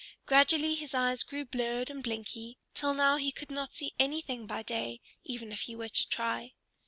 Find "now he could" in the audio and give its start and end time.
2.95-3.51